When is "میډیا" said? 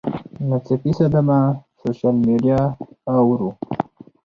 2.25-2.59